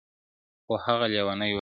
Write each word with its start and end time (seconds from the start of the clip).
خو 0.65 0.73
هغه 0.85 1.05
ليونۍ 1.13 1.39
وايي. 1.41 1.49